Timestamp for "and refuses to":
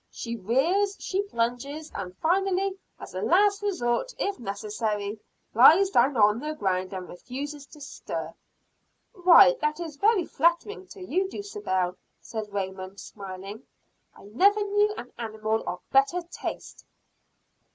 6.91-7.79